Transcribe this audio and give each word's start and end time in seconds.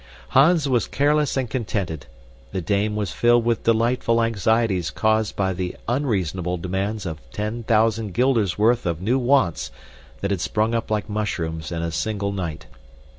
Hans 0.29 0.67
was 0.67 0.87
careless 0.87 1.37
and 1.37 1.47
contented; 1.47 2.07
the 2.51 2.59
dame 2.59 2.95
was 2.95 3.11
filled 3.11 3.45
with 3.45 3.65
delightful 3.65 4.23
anxieties 4.23 4.89
caused 4.89 5.35
by 5.35 5.53
the 5.53 5.75
unreasonable 5.87 6.57
demands 6.57 7.05
of 7.05 7.19
ten 7.29 7.61
thousand 7.61 8.15
guilders' 8.15 8.57
worth 8.57 8.87
of 8.87 8.99
new 8.99 9.19
wants 9.19 9.69
that 10.21 10.31
had 10.31 10.41
sprung 10.41 10.73
up 10.73 10.89
like 10.89 11.07
mushrooms 11.07 11.71
in 11.71 11.83
a 11.83 11.91
single 11.91 12.31
night. 12.31 12.65